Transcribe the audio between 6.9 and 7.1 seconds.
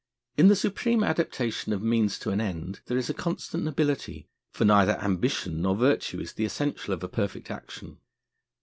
of a